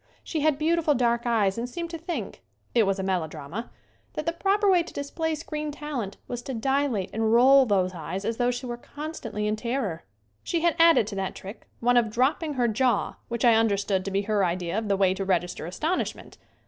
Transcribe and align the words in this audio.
She 0.23 0.39
had 0.39 0.57
beautiful 0.57 0.95
dark 0.95 1.27
eyes 1.27 1.59
and 1.59 1.69
seemed 1.69 1.91
to 1.91 1.97
think 1.99 2.41
it 2.73 2.87
was 2.87 2.97
a 2.97 3.03
melodrama 3.03 3.69
that 4.13 4.25
the 4.25 4.33
proper 4.33 4.67
way 4.67 4.81
to 4.81 4.91
display 4.91 5.35
screen 5.35 5.71
talent 5.71 6.17
was 6.27 6.41
to 6.41 6.55
dilate 6.55 7.11
and 7.13 7.31
roll 7.31 7.67
those 7.67 7.93
eyes 7.93 8.25
as 8.25 8.37
though 8.37 8.49
she 8.49 8.65
were 8.65 8.77
constantly 8.77 9.45
in 9.45 9.55
terror. 9.55 10.03
She 10.41 10.61
had 10.61 10.75
added 10.79 11.05
to 11.05 11.15
that 11.17 11.35
trick 11.35 11.67
one 11.81 11.97
of 11.97 12.09
dropping 12.09 12.55
her 12.55 12.67
jaw 12.67 13.17
which 13.27 13.45
I 13.45 13.53
understood 13.53 14.03
to 14.05 14.09
be 14.09 14.23
her 14.23 14.43
idea 14.43 14.75
of 14.75 14.87
the 14.87 14.97
way 14.97 15.13
to 15.13 15.23
register 15.23 15.67
astonishment. 15.67 16.39